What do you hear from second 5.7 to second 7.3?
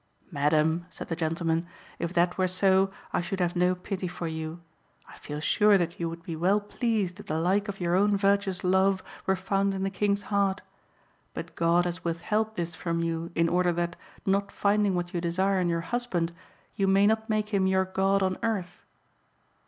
that you would be well pleased if